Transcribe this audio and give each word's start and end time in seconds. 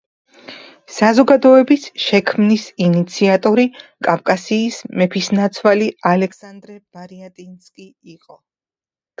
საზოგადოების 0.93 1.83
შექმნის 2.05 2.63
ინიციატორი 2.85 3.65
კავკასიის 4.09 4.81
მეფისნაცვალი 5.03 5.91
ალექსანდრე 6.13 6.79
ბარიატინსკი 6.97 7.91
იყო. 8.19 8.41